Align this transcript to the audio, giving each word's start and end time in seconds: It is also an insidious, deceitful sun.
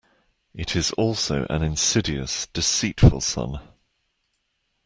It 0.55 0.75
is 0.75 0.91
also 0.93 1.45
an 1.51 1.61
insidious, 1.61 2.47
deceitful 2.47 3.21
sun. 3.21 3.59